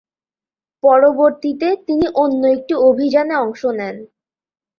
[0.83, 3.95] পরবর্তীতে তিনি অন্য একটি অভিযানে অংশ নেন।